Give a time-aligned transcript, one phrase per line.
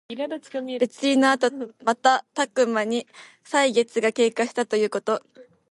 [0.79, 1.49] 別離のあと
[1.85, 3.05] またたくまに
[3.43, 5.21] 歳月が経過したということ。